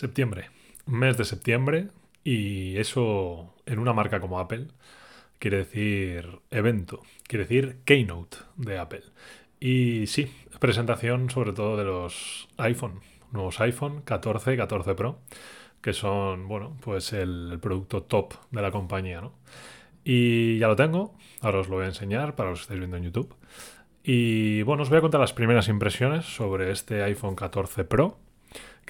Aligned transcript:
Septiembre, 0.00 0.48
mes 0.86 1.18
de 1.18 1.26
septiembre, 1.26 1.88
y 2.24 2.78
eso 2.78 3.54
en 3.66 3.78
una 3.78 3.92
marca 3.92 4.18
como 4.18 4.40
Apple 4.40 4.68
quiere 5.38 5.58
decir 5.58 6.40
evento, 6.50 7.02
quiere 7.26 7.44
decir 7.44 7.80
keynote 7.84 8.38
de 8.56 8.78
Apple. 8.78 9.02
Y 9.60 10.06
sí, 10.06 10.32
presentación 10.58 11.28
sobre 11.28 11.52
todo 11.52 11.76
de 11.76 11.84
los 11.84 12.48
iPhone, 12.56 13.00
nuevos 13.30 13.60
iPhone 13.60 14.00
14 14.00 14.54
y 14.54 14.56
14 14.56 14.94
Pro, 14.94 15.18
que 15.82 15.92
son, 15.92 16.48
bueno, 16.48 16.78
pues 16.80 17.12
el, 17.12 17.58
producto 17.60 18.02
top 18.02 18.32
de 18.52 18.62
la 18.62 18.70
compañía, 18.70 19.20
¿no? 19.20 19.34
Y 20.02 20.56
ya 20.56 20.68
lo 20.68 20.76
tengo, 20.76 21.14
ahora 21.42 21.58
os 21.58 21.68
lo 21.68 21.76
voy 21.76 21.84
a 21.84 21.88
enseñar 21.88 22.36
para 22.36 22.48
los 22.48 22.60
que 22.60 22.62
estáis 22.62 22.80
viendo 22.80 22.96
en 22.96 23.02
YouTube. 23.02 23.34
Y 24.02 24.62
bueno, 24.62 24.82
os 24.82 24.88
voy 24.88 24.96
a 24.96 25.02
contar 25.02 25.20
las 25.20 25.34
primeras 25.34 25.68
impresiones 25.68 26.24
sobre 26.24 26.70
este 26.70 27.02
iPhone 27.02 27.34
14 27.34 27.84
Pro 27.84 28.16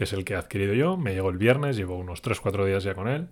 que 0.01 0.05
es 0.05 0.15
el 0.15 0.25
que 0.25 0.33
he 0.33 0.37
adquirido 0.37 0.73
yo. 0.73 0.97
Me 0.97 1.13
llegó 1.13 1.29
el 1.29 1.37
viernes, 1.37 1.77
llevo 1.77 1.99
unos 1.99 2.23
3-4 2.23 2.65
días 2.65 2.85
ya 2.85 2.95
con 2.95 3.07
él. 3.07 3.29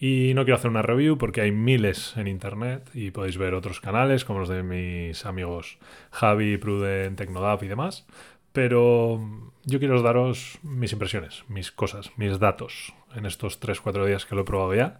Y 0.00 0.32
no 0.34 0.44
quiero 0.44 0.56
hacer 0.56 0.70
una 0.70 0.80
review 0.80 1.18
porque 1.18 1.42
hay 1.42 1.52
miles 1.52 2.16
en 2.16 2.26
internet 2.26 2.88
y 2.94 3.10
podéis 3.10 3.36
ver 3.36 3.52
otros 3.52 3.82
canales 3.82 4.24
como 4.24 4.38
los 4.38 4.48
de 4.48 4.62
mis 4.62 5.26
amigos 5.26 5.76
Javi, 6.12 6.56
Pruden, 6.56 7.16
Tecnodap 7.16 7.62
y 7.64 7.68
demás. 7.68 8.06
Pero 8.54 9.20
yo 9.66 9.78
quiero 9.78 10.00
daros 10.00 10.58
mis 10.62 10.94
impresiones, 10.94 11.44
mis 11.48 11.70
cosas, 11.70 12.10
mis 12.16 12.38
datos 12.38 12.94
en 13.14 13.26
estos 13.26 13.60
3-4 13.60 14.06
días 14.06 14.24
que 14.24 14.36
lo 14.36 14.40
he 14.40 14.44
probado 14.44 14.74
ya, 14.74 14.98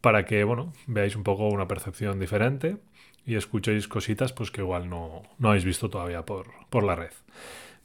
para 0.00 0.24
que, 0.24 0.42
bueno, 0.42 0.72
veáis 0.88 1.14
un 1.14 1.22
poco 1.22 1.46
una 1.46 1.68
percepción 1.68 2.18
diferente 2.18 2.78
y 3.24 3.36
escuchéis 3.36 3.86
cositas 3.86 4.32
pues 4.32 4.50
que 4.50 4.62
igual 4.62 4.90
no, 4.90 5.22
no 5.38 5.50
habéis 5.50 5.64
visto 5.64 5.88
todavía 5.88 6.24
por, 6.26 6.48
por 6.68 6.82
la 6.82 6.96
red. 6.96 7.12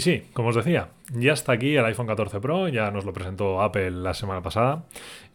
Y 0.00 0.02
sí, 0.02 0.22
como 0.32 0.48
os 0.48 0.56
decía, 0.56 0.92
ya 1.12 1.34
está 1.34 1.52
aquí 1.52 1.76
el 1.76 1.84
iPhone 1.84 2.06
14 2.06 2.40
Pro, 2.40 2.68
ya 2.68 2.90
nos 2.90 3.04
lo 3.04 3.12
presentó 3.12 3.60
Apple 3.60 3.90
la 3.90 4.14
semana 4.14 4.40
pasada. 4.40 4.86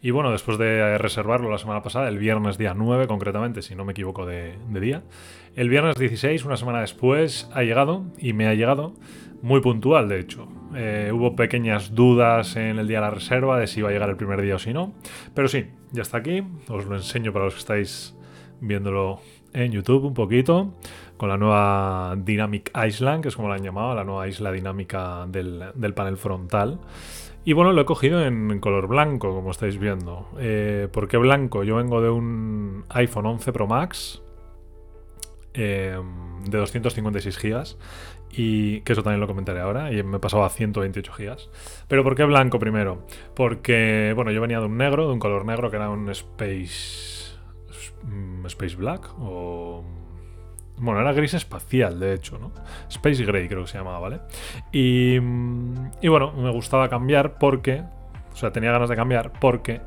Y 0.02 0.10
bueno, 0.10 0.32
después 0.32 0.58
de 0.58 0.98
reservarlo 0.98 1.48
la 1.52 1.58
semana 1.58 1.84
pasada, 1.84 2.08
el 2.08 2.18
viernes 2.18 2.58
día 2.58 2.74
9 2.74 3.06
concretamente, 3.06 3.62
si 3.62 3.76
no 3.76 3.84
me 3.84 3.92
equivoco 3.92 4.26
de, 4.26 4.56
día, 4.80 5.04
el 5.54 5.68
viernes 5.68 5.94
16, 5.94 6.44
una 6.46 6.56
semana 6.56 6.80
después, 6.80 7.48
ha 7.54 7.62
llegado 7.62 8.06
y 8.18 8.32
me 8.32 8.48
ha 8.48 8.54
llegado 8.54 8.94
muy 9.40 9.60
puntual, 9.60 10.08
de 10.08 10.18
hecho. 10.18 10.48
Eh, 10.74 11.12
hubo 11.14 11.36
pequeñas 11.36 11.94
dudas 11.94 12.56
en 12.56 12.80
el 12.80 12.88
día 12.88 12.96
de 12.96 13.02
la 13.02 13.10
reserva 13.10 13.60
de 13.60 13.68
si 13.68 13.78
iba 13.78 13.90
a 13.90 13.92
llegar 13.92 14.10
el 14.10 14.16
primer 14.16 14.42
día 14.42 14.56
o 14.56 14.58
si 14.58 14.72
no. 14.72 14.94
Pero 15.32 15.46
sí, 15.46 15.66
ya 15.92 16.02
está 16.02 16.16
aquí, 16.16 16.42
os 16.68 16.86
lo 16.86 16.96
enseño 16.96 17.32
para 17.32 17.44
los 17.44 17.54
que 17.54 17.60
estáis 17.60 18.16
viéndolo 18.60 19.20
en 19.52 19.70
YouTube 19.70 20.04
un 20.04 20.14
poquito 20.14 20.74
con 21.16 21.28
la 21.28 21.36
nueva 21.36 22.14
Dynamic 22.16 22.70
Island, 22.86 23.22
que 23.22 23.28
es 23.28 23.36
como 23.36 23.48
la 23.48 23.56
han 23.56 23.62
llamado, 23.62 23.94
la 23.94 24.04
nueva 24.04 24.28
isla 24.28 24.52
dinámica 24.52 25.26
del, 25.26 25.94
panel 25.94 26.16
frontal. 26.16 26.80
Y 27.44 27.52
bueno, 27.52 27.72
lo 27.72 27.82
he 27.82 27.84
cogido 27.84 28.24
en 28.24 28.58
color 28.60 28.88
blanco, 28.88 29.32
como 29.34 29.50
estáis 29.50 29.78
viendo. 29.78 30.28
Eh, 30.38 30.88
¿Por 30.92 31.06
qué 31.08 31.16
blanco? 31.16 31.62
Yo 31.62 31.76
vengo 31.76 32.00
de 32.00 32.10
un 32.10 32.84
iPhone 32.88 33.26
11 33.26 33.52
Pro 33.52 33.66
Max 33.66 34.22
eh, 35.54 35.98
de 36.44 36.58
256 36.58 37.38
GB 37.38 37.76
y 38.30 38.80
que 38.82 38.92
eso 38.92 39.02
también 39.02 39.20
lo 39.20 39.26
comentaré 39.26 39.60
ahora 39.60 39.90
y 39.92 40.02
me 40.02 40.18
pasaba 40.18 40.46
a 40.46 40.50
128 40.50 41.12
GB. 41.16 41.36
Pero 41.88 42.04
¿por 42.04 42.14
qué 42.14 42.24
blanco 42.24 42.58
primero? 42.58 43.06
Porque, 43.34 44.12
bueno, 44.14 44.30
yo 44.32 44.40
venía 44.40 44.60
de 44.60 44.66
un 44.66 44.76
negro, 44.76 45.06
de 45.06 45.14
un 45.14 45.18
color 45.18 45.44
negro 45.44 45.70
que 45.70 45.76
era 45.76 45.88
un 45.88 46.10
Space... 46.10 47.36
Mm, 48.02 48.44
Space 48.46 48.76
Black 48.76 49.10
o 49.18 49.82
bueno, 50.78 51.00
era 51.00 51.12
gris 51.12 51.34
espacial, 51.34 51.98
de 51.98 52.14
hecho, 52.14 52.38
¿no? 52.38 52.52
Space 52.88 53.24
Gray 53.24 53.48
creo 53.48 53.62
que 53.62 53.70
se 53.70 53.78
llamaba, 53.78 53.98
¿vale? 53.98 54.20
Y, 54.72 55.16
y 55.16 56.08
bueno, 56.08 56.32
me 56.32 56.50
gustaba 56.50 56.88
cambiar 56.88 57.38
porque, 57.38 57.82
o 58.32 58.36
sea, 58.36 58.52
tenía 58.52 58.72
ganas 58.72 58.88
de 58.88 58.96
cambiar 58.96 59.32
porque 59.40 59.80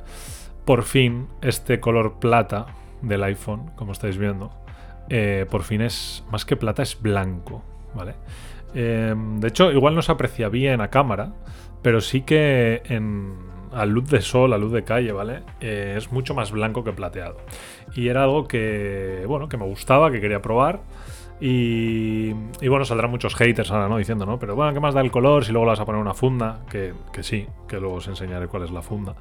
por 0.65 0.83
fin 0.83 1.27
este 1.41 1.79
color 1.79 2.19
plata 2.19 2.67
del 3.01 3.23
iPhone, 3.23 3.71
como 3.75 3.91
estáis 3.91 4.17
viendo, 4.17 4.51
eh, 5.09 5.45
por 5.49 5.63
fin 5.63 5.81
es, 5.81 6.23
más 6.31 6.45
que 6.45 6.55
plata, 6.55 6.83
es 6.83 7.01
blanco, 7.01 7.63
¿vale? 7.95 8.15
Em, 8.73 9.39
de 9.39 9.47
hecho, 9.47 9.71
igual 9.71 9.95
no 9.95 10.01
se 10.01 10.11
aprecia 10.11 10.49
bien 10.49 10.81
a 10.81 10.89
cámara, 10.89 11.33
pero 11.81 12.01
sí 12.01 12.21
que 12.21 12.83
en 12.85 13.35
a 13.73 13.85
luz 13.85 14.09
de 14.09 14.21
sol, 14.21 14.53
a 14.53 14.57
luz 14.57 14.71
de 14.71 14.83
calle, 14.83 15.11
¿vale? 15.11 15.41
Eh, 15.61 15.95
es 15.97 16.11
mucho 16.11 16.33
más 16.33 16.51
blanco 16.51 16.83
que 16.83 16.91
plateado. 16.91 17.37
Y 17.95 18.07
era 18.07 18.23
algo 18.23 18.47
que, 18.47 19.23
bueno, 19.27 19.49
que 19.49 19.57
me 19.57 19.65
gustaba, 19.65 20.11
que 20.11 20.21
quería 20.21 20.41
probar. 20.41 20.81
Y, 21.41 22.33
y, 22.61 22.67
bueno, 22.67 22.83
saldrán 22.83 23.11
muchos 23.11 23.35
haters 23.35 23.71
ahora, 23.71 23.87
¿no? 23.87 23.97
Diciendo, 23.97 24.25
¿no? 24.25 24.39
Pero 24.39 24.55
bueno, 24.55 24.73
¿qué 24.73 24.79
más 24.79 24.93
da 24.93 25.01
el 25.01 25.11
color 25.11 25.45
si 25.45 25.51
luego 25.51 25.65
le 25.65 25.71
vas 25.71 25.79
a 25.79 25.85
poner 25.85 26.01
una 26.01 26.13
funda? 26.13 26.59
Que, 26.69 26.93
que 27.13 27.23
sí, 27.23 27.47
que 27.67 27.79
luego 27.79 27.95
os 27.95 28.07
enseñaré 28.07 28.47
cuál 28.47 28.63
es 28.63 28.71
la 28.71 28.81
funda. 28.81 29.15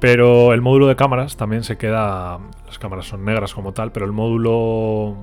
Pero 0.00 0.52
el 0.52 0.60
módulo 0.60 0.86
de 0.86 0.96
cámaras 0.96 1.36
también 1.36 1.62
se 1.62 1.78
queda. 1.78 2.38
Las 2.66 2.78
cámaras 2.78 3.06
son 3.06 3.24
negras 3.24 3.54
como 3.54 3.72
tal, 3.72 3.92
pero 3.92 4.06
el 4.06 4.12
módulo 4.12 5.16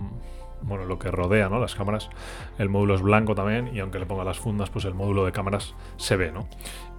bueno, 0.63 0.85
lo 0.85 0.99
que 0.99 1.11
rodea, 1.11 1.49
¿no? 1.49 1.59
Las 1.59 1.75
cámaras, 1.75 2.09
el 2.57 2.69
módulo 2.69 2.95
es 2.95 3.01
blanco 3.01 3.35
también 3.35 3.75
y 3.75 3.79
aunque 3.79 3.99
le 3.99 4.05
ponga 4.05 4.23
las 4.23 4.39
fundas, 4.39 4.69
pues 4.69 4.85
el 4.85 4.93
módulo 4.93 5.25
de 5.25 5.31
cámaras 5.31 5.75
se 5.97 6.15
ve, 6.15 6.31
¿no? 6.31 6.47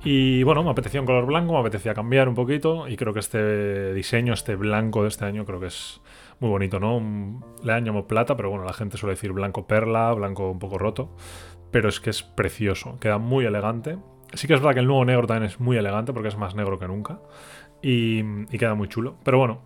Y 0.04 0.42
bueno, 0.42 0.64
me 0.64 0.70
apetecía 0.70 1.00
un 1.00 1.06
color 1.06 1.26
blanco, 1.26 1.52
me 1.52 1.60
apetecía 1.60 1.94
cambiar 1.94 2.28
un 2.28 2.34
poquito 2.34 2.88
y 2.88 2.96
creo 2.96 3.12
que 3.12 3.20
este 3.20 3.94
diseño, 3.94 4.32
este 4.32 4.56
blanco 4.56 5.02
de 5.02 5.08
este 5.08 5.24
año, 5.24 5.44
creo 5.44 5.60
que 5.60 5.66
es 5.66 6.00
muy 6.40 6.50
bonito, 6.50 6.80
¿no? 6.80 7.00
Le 7.62 7.72
han 7.72 7.84
llamado 7.84 8.06
plata, 8.08 8.36
pero 8.36 8.50
bueno, 8.50 8.64
la 8.64 8.72
gente 8.72 8.96
suele 8.96 9.14
decir 9.14 9.32
blanco 9.32 9.66
perla, 9.66 10.12
blanco 10.12 10.50
un 10.50 10.58
poco 10.58 10.76
roto, 10.76 11.14
pero 11.70 11.88
es 11.88 12.00
que 12.00 12.10
es 12.10 12.22
precioso, 12.22 12.98
queda 12.98 13.18
muy 13.18 13.44
elegante. 13.44 13.98
Sí 14.34 14.48
que 14.48 14.54
es 14.54 14.60
verdad 14.60 14.74
que 14.74 14.80
el 14.80 14.86
nuevo 14.86 15.04
negro 15.04 15.26
también 15.26 15.50
es 15.50 15.60
muy 15.60 15.76
elegante 15.76 16.12
porque 16.12 16.28
es 16.28 16.36
más 16.36 16.54
negro 16.54 16.78
que 16.78 16.88
nunca 16.88 17.20
y, 17.82 18.46
queda 18.56 18.74
muy 18.74 18.88
chulo, 18.88 19.16
pero 19.24 19.38
bueno, 19.38 19.60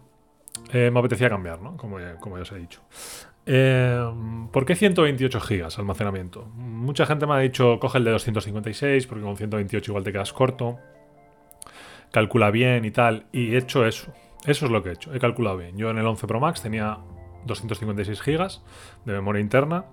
eh, 0.73 0.91
me 0.91 0.99
apetecía 0.99 1.28
cambiar, 1.28 1.61
¿no? 1.63 1.77
Como 1.77 1.99
como 2.21 2.37
ya 2.37 2.43
os 2.43 2.53
he 2.53 2.57
dicho. 2.57 2.83
Eh, 3.47 4.05
¿Por 4.53 4.67
qué 4.67 4.75
128 4.75 5.41
GB 5.41 5.69
almacenamiento? 5.79 6.47
Mucha 6.55 7.07
gente 7.07 7.27
me 7.27 7.34
ha 7.34 7.39
dicho, 7.39 7.79
coge 7.79 7.99
el 7.99 8.05
de 8.05 8.11
256 8.11 9.07
porque 9.07 9.25
con 9.25 9.37
128 9.37 9.91
igual 9.91 10.05
te 10.05 10.12
quedas 10.12 10.33
corto. 10.33 10.79
Calcula 12.11 12.51
bien 12.51 12.84
y 12.84 12.91
tal. 12.91 13.27
Y 13.33 13.55
he 13.55 13.59
hecho 13.59 13.87
eso. 13.87 14.12
Eso 14.45 14.67
es 14.67 14.73
lo 14.73 14.83
que 14.83 14.91
he 14.91 14.93
hecho. 14.93 15.15
He 15.15 15.21
calculado 15.21 15.59
bien. 15.59 15.77
Yo 15.77 15.91
en 15.91 15.99
el 15.99 16.07
11 16.07 16.27
Pro 16.27 16.41
Max 16.41 16.62
tenía 16.62 16.99
256 17.47 18.23
GB 18.23 18.49
de 19.05 19.12
memoria 19.12 19.41
interna. 19.41 19.84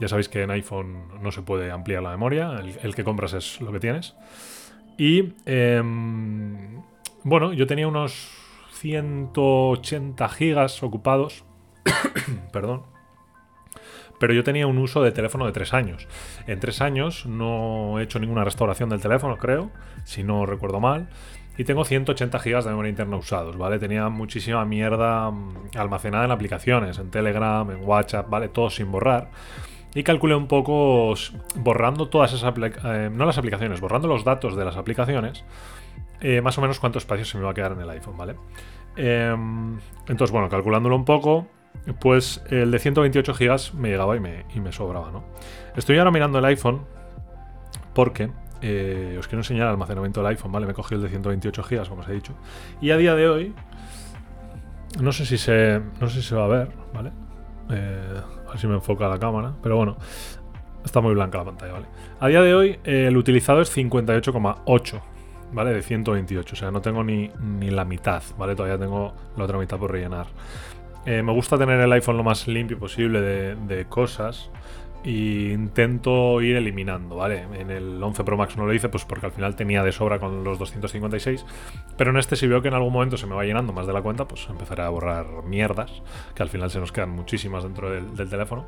Ya 0.00 0.08
sabéis 0.08 0.28
que 0.28 0.42
en 0.42 0.50
iPhone 0.50 1.08
no 1.22 1.30
se 1.30 1.42
puede 1.42 1.70
ampliar 1.70 2.02
la 2.02 2.10
memoria. 2.10 2.60
El, 2.82 2.94
que 2.94 3.04
compras 3.04 3.34
es 3.34 3.60
lo 3.60 3.72
que 3.72 3.80
tienes. 3.80 4.14
Y 4.98 5.34
em, 5.44 6.82
bueno, 7.22 7.52
yo 7.52 7.66
tenía 7.66 7.86
unos 7.86 8.30
180 8.72 10.28
GB 10.28 10.84
ocupados. 10.84 11.44
Perdón 12.52 12.95
pero 14.18 14.34
yo 14.34 14.44
tenía 14.44 14.66
un 14.66 14.78
uso 14.78 15.02
de 15.02 15.12
teléfono 15.12 15.46
de 15.46 15.52
tres 15.52 15.74
años. 15.74 16.06
En 16.46 16.60
tres 16.60 16.80
años 16.80 17.26
no 17.26 17.98
he 17.98 18.02
hecho 18.02 18.18
ninguna 18.18 18.44
restauración 18.44 18.88
del 18.88 19.00
teléfono, 19.00 19.36
creo, 19.36 19.70
si 20.04 20.22
no 20.22 20.46
recuerdo 20.46 20.80
mal. 20.80 21.08
Y 21.58 21.64
tengo 21.64 21.84
180 21.84 22.38
GB 22.38 22.62
de 22.64 22.70
memoria 22.70 22.90
interna 22.90 23.16
usados, 23.16 23.56
¿vale? 23.56 23.78
Tenía 23.78 24.08
muchísima 24.10 24.64
mierda 24.66 25.30
mm, 25.30 25.70
almacenada 25.76 26.26
en 26.26 26.30
aplicaciones, 26.30 26.98
en 26.98 27.10
Telegram, 27.10 27.70
en 27.70 27.82
WhatsApp, 27.82 28.28
¿vale? 28.28 28.48
Todo 28.48 28.68
sin 28.68 28.92
borrar. 28.92 29.30
Y 29.94 30.02
calculé 30.02 30.34
un 30.34 30.46
poco, 30.46 31.14
borrando 31.54 32.10
todas 32.10 32.34
esas 32.34 32.52
eh, 32.84 33.08
no 33.10 33.24
las 33.24 33.38
aplicaciones, 33.38 33.80
borrando 33.80 34.08
los 34.08 34.24
datos 34.24 34.54
de 34.54 34.62
las 34.62 34.76
aplicaciones, 34.76 35.42
eh, 36.20 36.42
más 36.42 36.58
o 36.58 36.60
menos 36.60 36.78
cuánto 36.78 36.98
espacio 36.98 37.24
se 37.24 37.38
me 37.38 37.44
va 37.44 37.52
a 37.52 37.54
quedar 37.54 37.72
en 37.72 37.80
el 37.80 37.88
iPhone, 37.88 38.18
¿vale? 38.18 38.36
Em, 38.96 39.78
entonces, 40.06 40.30
bueno, 40.30 40.50
calculándolo 40.50 40.96
un 40.96 41.06
poco, 41.06 41.46
pues 41.94 42.42
el 42.50 42.70
de 42.70 42.78
128 42.78 43.34
GB 43.34 43.74
me 43.74 43.90
llegaba 43.90 44.16
y 44.16 44.20
me, 44.20 44.72
sobraba, 44.72 45.10
¿no? 45.10 45.24
Estoy 45.76 45.98
ahora 45.98 46.10
mirando 46.10 46.38
el 46.38 46.44
iPhone 46.44 46.82
porque 47.94 48.30
eh, 48.60 49.16
os 49.18 49.28
quiero 49.28 49.40
enseñar 49.40 49.66
el 49.66 49.72
almacenamiento 49.72 50.20
del 50.20 50.28
iPhone, 50.30 50.52
¿vale? 50.52 50.66
Me 50.66 50.74
cogí 50.74 50.94
el 50.94 51.02
de 51.02 51.08
128 51.08 51.62
GB, 51.62 51.88
como 51.88 52.02
os 52.02 52.08
he 52.08 52.12
dicho. 52.12 52.34
Y 52.80 52.90
a 52.90 52.96
día 52.96 53.14
de 53.14 53.28
hoy, 53.28 53.54
no 55.00 55.12
sé 55.12 55.26
si 55.26 55.38
se, 55.38 55.80
no 56.00 56.08
sé 56.08 56.22
si 56.22 56.28
se 56.28 56.34
va 56.34 56.44
a 56.44 56.48
ver, 56.48 56.68
¿vale? 56.92 57.12
Eh, 57.70 58.20
a 58.46 58.50
ver 58.50 58.58
si 58.58 58.66
me 58.66 58.74
enfoca 58.74 59.08
la 59.08 59.18
cámara. 59.18 59.52
Pero 59.62 59.76
bueno, 59.76 59.96
está 60.84 61.00
muy 61.00 61.14
blanca 61.14 61.38
la 61.38 61.44
pantalla, 61.44 61.72
¿vale? 61.72 61.86
A 62.20 62.28
día 62.28 62.42
de 62.42 62.54
hoy 62.54 62.78
eh, 62.84 63.06
el 63.08 63.16
utilizado 63.16 63.60
es 63.60 63.76
58,8, 63.76 65.00
¿vale? 65.52 65.72
De 65.74 65.82
128. 65.82 66.52
O 66.54 66.56
sea, 66.56 66.70
no 66.70 66.80
tengo 66.80 67.04
ni, 67.04 67.30
ni, 67.40 67.70
la 67.70 67.84
mitad, 67.84 68.22
¿vale? 68.38 68.54
Todavía 68.54 68.78
tengo 68.78 69.14
la 69.36 69.44
otra 69.44 69.58
mitad 69.58 69.78
por 69.78 69.92
rellenar. 69.92 70.26
Eh, 71.06 71.22
me 71.22 71.32
gusta 71.32 71.56
tener 71.56 71.80
el 71.80 71.92
iPhone 71.92 72.16
lo 72.16 72.24
más 72.24 72.48
limpio 72.48 72.80
posible 72.80 73.20
de, 73.20 73.86
cosas 73.88 74.50
y 75.04 75.52
intento 75.52 76.42
ir 76.42 76.56
eliminando, 76.56 77.14
¿vale? 77.14 77.44
En 77.60 77.70
el 77.70 78.02
11 78.02 78.24
Pro 78.24 78.36
Max 78.36 78.56
no 78.56 78.66
lo 78.66 78.74
hice, 78.74 78.88
pues 78.88 79.04
porque 79.04 79.26
al 79.26 79.30
final 79.30 79.54
tenía 79.54 79.84
de 79.84 79.92
sobra 79.92 80.18
con 80.18 80.42
los 80.42 80.58
256, 80.58 81.46
pero 81.96 82.10
en 82.10 82.16
este 82.16 82.34
si 82.34 82.48
veo 82.48 82.60
que 82.60 82.66
en 82.66 82.74
algún 82.74 82.92
momento 82.92 83.16
se 83.16 83.28
me 83.28 83.36
va 83.36 83.44
llenando 83.44 83.72
más 83.72 83.86
de 83.86 83.92
la 83.92 84.02
cuenta, 84.02 84.26
pues 84.26 84.48
empezaré 84.50 84.82
a 84.82 84.88
borrar 84.88 85.44
mierdas, 85.44 86.02
que 86.34 86.42
al 86.42 86.48
final 86.48 86.72
se 86.72 86.80
nos 86.80 86.90
quedan 86.90 87.10
muchísimas 87.10 87.62
dentro 87.62 87.88
del, 87.88 88.28
teléfono. 88.28 88.66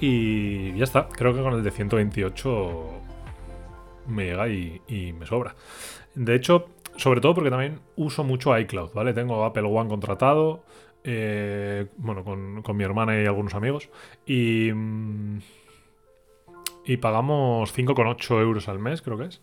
Y 0.00 0.76
ya 0.76 0.82
está, 0.82 1.06
creo 1.06 1.32
que 1.32 1.42
con 1.42 1.54
el 1.54 1.62
de 1.62 1.70
128 1.70 3.02
me 4.08 4.24
llega 4.24 4.48
y, 4.48 5.14
me 5.16 5.26
sobra. 5.26 5.54
De 6.16 6.34
hecho, 6.34 6.70
sobre 6.96 7.20
todo 7.20 7.34
porque 7.34 7.50
también 7.50 7.78
uso 7.94 8.24
mucho 8.24 8.58
iCloud, 8.58 8.92
¿vale? 8.94 9.12
Tengo 9.12 9.44
Apple 9.44 9.62
One 9.62 9.88
contratado, 9.88 10.64
eh, 11.04 11.86
bueno, 11.96 12.24
con, 12.24 12.62
con, 12.62 12.76
mi 12.76 12.84
hermana 12.84 13.20
y 13.20 13.26
algunos 13.26 13.54
amigos, 13.54 13.88
y... 14.26 14.72
Mm, 14.72 15.38
y 16.88 16.96
pagamos 16.96 17.76
5,8 17.76 18.40
euros 18.40 18.66
al 18.66 18.78
mes, 18.78 19.02
creo 19.02 19.18
que 19.18 19.24
es. 19.24 19.42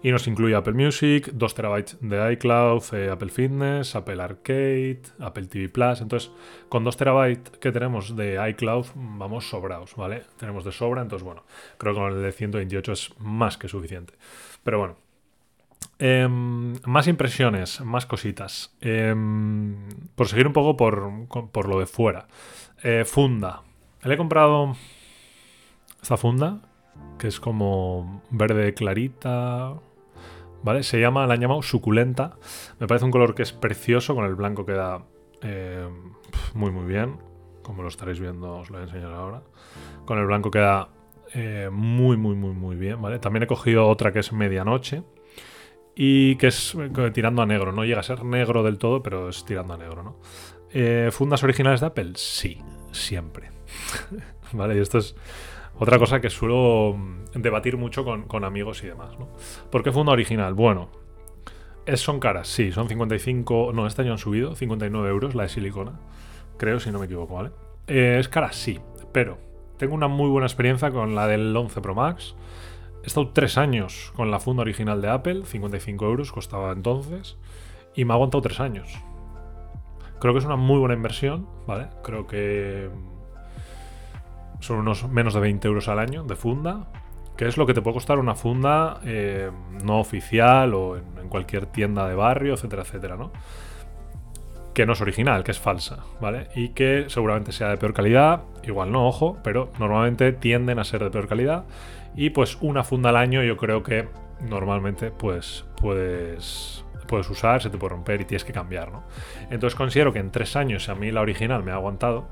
Y 0.00 0.12
nos 0.12 0.28
incluye 0.28 0.54
Apple 0.54 0.74
Music, 0.74 1.28
2 1.32 1.54
terabytes 1.54 1.98
de 2.00 2.32
iCloud, 2.34 2.82
eh, 2.92 3.10
Apple 3.10 3.30
Fitness, 3.30 3.96
Apple 3.96 4.22
Arcade, 4.22 5.02
Apple 5.18 5.46
TV 5.46 5.68
Plus. 5.68 6.00
Entonces, 6.00 6.30
con 6.68 6.84
2 6.84 6.96
terabytes 6.96 7.58
que 7.58 7.72
tenemos 7.72 8.14
de 8.14 8.38
iCloud, 8.50 8.86
vamos 8.94 9.48
sobrados, 9.48 9.96
¿vale? 9.96 10.22
Tenemos 10.38 10.64
de 10.64 10.70
sobra, 10.70 11.02
entonces, 11.02 11.24
bueno, 11.24 11.42
creo 11.78 11.94
que 11.94 12.00
con 12.00 12.12
el 12.12 12.22
de 12.22 12.30
128 12.30 12.92
es 12.92 13.12
más 13.18 13.58
que 13.58 13.66
suficiente. 13.66 14.14
Pero 14.62 14.78
bueno. 14.78 15.03
Em, 15.98 16.74
más 16.84 17.06
impresiones, 17.06 17.80
más 17.80 18.06
cositas. 18.06 18.76
Em, 18.80 19.76
por 20.14 20.28
seguir 20.28 20.46
un 20.46 20.52
poco 20.52 20.76
por, 20.76 21.68
lo 21.68 21.78
de 21.78 21.86
fuera. 21.86 22.26
Eh, 22.82 23.04
funda. 23.04 23.62
Le 24.02 24.14
he 24.14 24.16
comprado 24.16 24.76
esta 26.02 26.16
funda 26.16 26.60
que 27.18 27.28
es 27.28 27.40
como 27.40 28.22
verde 28.30 28.74
clarita. 28.74 29.74
¿Vale? 30.62 30.82
Se 30.82 30.98
llama, 30.98 31.26
la 31.26 31.34
han 31.34 31.40
llamado 31.40 31.62
suculenta. 31.62 32.36
Me 32.80 32.86
parece 32.86 33.04
un 33.04 33.10
color 33.10 33.34
que 33.34 33.42
es 33.42 33.52
precioso, 33.52 34.14
con 34.14 34.24
el 34.24 34.34
blanco 34.34 34.64
queda 34.64 35.02
eh, 35.42 35.86
muy 36.54 36.70
muy 36.70 36.86
bien. 36.86 37.18
Como 37.62 37.82
lo 37.82 37.88
estaréis 37.88 38.18
viendo, 38.18 38.56
os 38.56 38.70
lo 38.70 38.78
voy 38.78 38.82
a 38.82 38.86
enseñar 38.86 39.12
ahora. 39.12 39.42
Con 40.06 40.18
el 40.18 40.26
blanco 40.26 40.50
queda 40.50 40.88
eh, 41.34 41.68
muy 41.70 42.16
muy 42.16 42.34
muy 42.34 42.52
muy 42.52 42.76
bien, 42.76 43.00
¿vale? 43.00 43.18
También 43.18 43.42
he 43.42 43.46
cogido 43.46 43.86
otra 43.88 44.12
que 44.12 44.20
es 44.20 44.32
medianoche. 44.32 45.02
Y 45.96 46.36
que 46.36 46.48
es 46.48 46.74
eh, 46.74 47.10
tirando 47.12 47.42
a 47.42 47.46
negro. 47.46 47.72
No 47.72 47.84
llega 47.84 48.00
a 48.00 48.04
ser 48.04 48.24
negro 48.24 48.62
del 48.62 48.78
todo, 48.78 49.02
pero 49.02 49.28
es 49.28 49.44
tirando 49.44 49.74
a 49.74 49.76
negro, 49.76 50.02
¿no? 50.02 50.16
¿Fundas 51.12 51.44
originales 51.44 51.80
de 51.80 51.86
Apple? 51.86 52.12
Sí, 52.16 52.58
siempre. 52.90 53.50
¿Vale? 54.52 54.76
Y 54.76 54.80
esto 54.80 54.98
es 54.98 55.14
otra 55.78 55.98
cosa 55.98 56.20
que 56.20 56.30
suelo 56.30 56.94
mm, 56.96 57.40
debatir 57.40 57.76
mucho 57.76 58.04
con, 58.04 58.44
amigos 58.44 58.82
y 58.84 58.86
demás, 58.86 59.18
¿no? 59.18 59.28
¿Por 59.70 59.82
qué 59.82 59.92
funda 59.92 60.12
original? 60.12 60.54
Bueno, 60.54 60.90
es, 61.86 62.00
son 62.00 62.20
caras, 62.20 62.48
sí, 62.48 62.72
son 62.72 62.88
55, 62.88 63.72
no, 63.74 63.86
este 63.86 64.02
año 64.02 64.12
han 64.12 64.18
subido, 64.18 64.54
59 64.54 65.08
euros 65.08 65.34
la 65.34 65.44
de 65.44 65.48
silicona, 65.48 65.98
creo, 66.58 66.78
si 66.78 66.90
no 66.90 66.98
me 66.98 67.06
equivoco, 67.06 67.34
¿vale? 67.34 67.50
Eh, 67.86 68.18
es 68.20 68.28
cara, 68.28 68.52
sí, 68.52 68.80
pero 69.12 69.38
tengo 69.76 69.94
una 69.94 70.08
muy 70.08 70.30
buena 70.30 70.46
experiencia 70.46 70.90
con 70.90 71.14
la 71.14 71.26
del 71.26 71.54
11 71.54 71.80
Pro 71.80 71.94
Max. 71.94 72.36
He 73.04 73.06
estado 73.06 73.28
tres 73.28 73.58
años 73.58 74.14
con 74.16 74.30
la 74.30 74.40
funda 74.40 74.62
original 74.62 75.02
de 75.02 75.10
Apple, 75.10 75.42
55 75.44 76.06
euros 76.06 76.32
costaba 76.32 76.72
entonces, 76.72 77.36
y 77.94 78.06
me 78.06 78.12
ha 78.12 78.14
aguantado 78.14 78.40
tres 78.40 78.60
años. 78.60 78.88
Creo 80.18 80.32
que 80.32 80.38
es 80.38 80.46
una 80.46 80.56
muy 80.56 80.78
buena 80.78 80.94
inversión, 80.94 81.46
¿vale? 81.66 81.88
Creo 82.02 82.26
que 82.26 82.88
son 84.60 84.78
unos 84.78 85.06
menos 85.06 85.34
de 85.34 85.40
20 85.40 85.68
euros 85.68 85.88
al 85.88 85.98
año 85.98 86.24
de 86.24 86.34
funda, 86.34 86.86
que 87.36 87.46
es 87.46 87.58
lo 87.58 87.66
que 87.66 87.74
te 87.74 87.82
puede 87.82 87.92
costar 87.92 88.18
una 88.18 88.34
funda 88.36 89.00
eh, 89.04 89.50
no 89.84 90.00
oficial 90.00 90.72
o 90.72 90.96
en, 90.96 91.28
cualquier 91.28 91.66
tienda 91.66 92.08
de 92.08 92.14
barrio, 92.14 92.54
etcétera, 92.54 92.84
etcétera, 92.84 93.16
¿no? 93.18 93.32
Que 94.72 94.86
no 94.86 94.94
es 94.94 95.02
original, 95.02 95.44
que 95.44 95.50
es 95.50 95.58
falsa, 95.58 95.98
¿vale? 96.22 96.48
Y 96.54 96.70
que 96.70 97.04
seguramente 97.08 97.52
sea 97.52 97.68
de 97.68 97.76
peor 97.76 97.92
calidad, 97.92 98.44
igual 98.62 98.92
no, 98.92 99.06
ojo, 99.06 99.36
pero 99.44 99.70
normalmente 99.78 100.32
tienden 100.32 100.78
a 100.78 100.84
ser 100.84 101.04
de 101.04 101.10
peor 101.10 101.28
calidad. 101.28 101.64
Y 102.14 102.30
pues 102.30 102.58
una 102.60 102.84
funda 102.84 103.10
al 103.10 103.16
año 103.16 103.42
yo 103.42 103.56
creo 103.56 103.82
que 103.82 104.08
normalmente 104.40 105.10
pues 105.10 105.64
puedes, 105.80 106.84
puedes 107.06 107.28
usar, 107.30 107.62
se 107.62 107.70
te 107.70 107.78
puede 107.78 107.94
romper 107.94 108.20
y 108.20 108.24
tienes 108.24 108.44
que 108.44 108.52
cambiar, 108.52 108.92
¿no? 108.92 109.04
Entonces 109.50 109.74
considero 109.74 110.12
que 110.12 110.18
en 110.18 110.30
tres 110.30 110.56
años 110.56 110.88
a 110.88 110.94
mí 110.94 111.10
la 111.10 111.20
original 111.20 111.62
me 111.62 111.72
ha 111.72 111.74
aguantado 111.74 112.28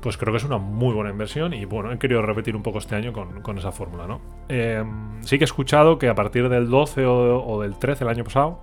pues 0.00 0.16
creo 0.16 0.32
que 0.32 0.38
es 0.38 0.44
una 0.44 0.58
muy 0.58 0.94
buena 0.94 1.10
inversión 1.10 1.52
y 1.52 1.64
bueno, 1.64 1.92
he 1.92 1.98
querido 1.98 2.22
repetir 2.22 2.56
un 2.56 2.62
poco 2.62 2.78
este 2.78 2.94
año 2.94 3.12
con, 3.12 3.58
esa 3.58 3.72
fórmula, 3.72 4.06
¿no? 4.06 4.20
Em, 4.48 5.22
sí 5.22 5.38
que 5.38 5.44
he 5.44 5.46
escuchado 5.46 5.98
que 5.98 6.08
a 6.08 6.14
partir 6.14 6.48
del 6.48 6.68
12 6.70 7.04
o, 7.06 7.60
del 7.62 7.78
13 7.78 8.04
el 8.04 8.10
año 8.10 8.24
pasado, 8.24 8.60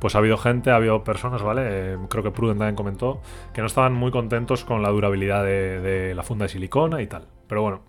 pues 0.00 0.14
ha 0.14 0.18
habido 0.18 0.36
gente, 0.38 0.70
ha 0.70 0.76
habido 0.76 1.04
personas, 1.04 1.42
¿vale? 1.42 1.92
Em, 1.92 2.06
creo 2.08 2.22
que 2.22 2.30
Pruden 2.30 2.58
también 2.58 2.74
comentó, 2.74 3.20
que 3.52 3.60
no 3.60 3.66
estaban 3.66 3.92
muy 3.92 4.10
contentos 4.10 4.64
con 4.64 4.82
la 4.82 4.88
durabilidad 4.88 5.44
de, 5.44 6.14
la 6.14 6.22
funda 6.22 6.46
de 6.46 6.48
silicona 6.48 7.02
y 7.02 7.06
tal. 7.06 7.26
Pero 7.46 7.62
bueno, 7.62 7.82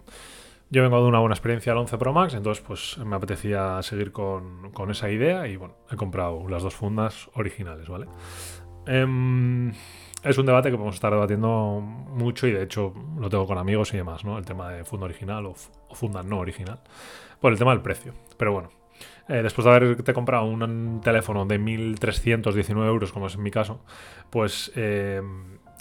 yo 0.75 0.81
vengo 0.81 1.01
de 1.01 1.07
una 1.07 1.19
buena 1.19 1.35
experiencia 1.35 1.71
al 1.71 1.77
11 1.77 1.97
Pro 1.97 2.11
Max, 2.11 2.33
entonces 2.33 2.61
pues 2.67 2.97
me 2.97 3.15
apetecía 3.15 3.81
seguir 3.81 4.11
con, 4.11 4.71
con 4.71 4.91
esa 4.91 5.09
idea 5.09 5.47
y 5.47 5.55
bueno, 5.55 5.75
he 5.89 5.95
comprado 5.95 6.49
las 6.49 6.63
dos 6.63 6.75
fundas 6.75 7.29
originales, 7.33 7.87
¿vale? 7.87 8.07
Eh, 8.85 9.71
es 10.21 10.37
un 10.37 10.45
debate 10.45 10.71
que 10.71 10.75
podemos 10.75 10.95
estar 10.95 11.13
debatiendo 11.13 11.79
mucho 11.79 12.45
y 12.45 12.51
de 12.51 12.63
hecho 12.63 12.93
lo 13.17 13.29
tengo 13.29 13.47
con 13.47 13.57
amigos 13.57 13.93
y 13.93 13.97
demás, 13.97 14.25
¿no? 14.25 14.37
El 14.37 14.43
tema 14.43 14.69
de 14.69 14.83
funda 14.83 15.05
original 15.05 15.45
o, 15.45 15.55
funda 15.93 16.23
no 16.23 16.39
original. 16.39 16.81
Por 17.39 17.53
el 17.53 17.57
tema 17.57 17.71
del 17.71 17.81
precio. 17.81 18.13
Pero 18.37 18.51
bueno, 18.51 18.69
eh, 19.29 19.43
después 19.43 19.63
de 19.63 19.71
haberte 19.71 20.13
comprado 20.13 20.43
un 20.43 20.99
teléfono 21.01 21.45
de 21.45 21.57
1.319 21.57 22.85
euros, 22.85 23.13
como 23.13 23.27
es 23.27 23.35
en 23.35 23.43
mi 23.43 23.51
caso, 23.51 23.79
pues 24.29 24.73
eh, 24.75 25.21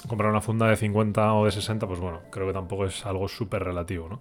comprar 0.06 0.30
una 0.30 0.40
funda 0.40 0.68
de 0.68 0.76
50 0.76 1.34
o 1.34 1.46
de 1.46 1.50
60, 1.50 1.84
pues 1.88 1.98
bueno, 1.98 2.20
creo 2.30 2.46
que 2.46 2.52
tampoco 2.52 2.86
es 2.86 3.04
algo 3.06 3.26
súper 3.26 3.64
relativo, 3.64 4.08
¿no? 4.08 4.20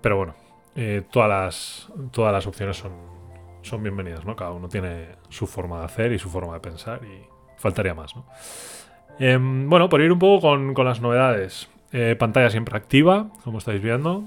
Pero 0.00 0.16
bueno, 0.16 0.34
eh, 0.76 1.02
todas, 1.10 1.28
las, 1.28 1.92
todas 2.12 2.32
las 2.32 2.46
opciones 2.46 2.76
son, 2.76 2.92
son 3.62 3.82
bienvenidas, 3.82 4.24
¿no? 4.24 4.36
Cada 4.36 4.52
uno 4.52 4.68
tiene 4.68 5.08
su 5.28 5.46
forma 5.46 5.80
de 5.80 5.84
hacer 5.86 6.12
y 6.12 6.18
su 6.18 6.28
forma 6.28 6.54
de 6.54 6.60
pensar 6.60 7.00
y 7.04 7.26
faltaría 7.56 7.94
más, 7.94 8.14
¿no? 8.14 8.24
Em, 9.18 9.68
bueno, 9.68 9.88
por 9.88 10.00
ir 10.00 10.12
un 10.12 10.18
poco 10.18 10.72
con, 10.74 10.86
las 10.86 11.00
novedades. 11.00 11.68
Eh, 11.90 12.16
pantalla 12.18 12.50
siempre 12.50 12.76
activa, 12.76 13.28
como 13.44 13.58
estáis 13.58 13.82
viendo. 13.82 14.24